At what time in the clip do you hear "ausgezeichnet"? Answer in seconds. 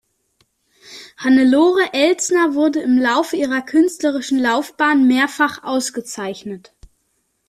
5.61-6.73